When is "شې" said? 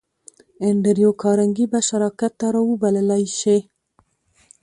3.39-3.57